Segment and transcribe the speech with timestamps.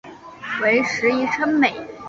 [0.63, 1.71] 为时议称美。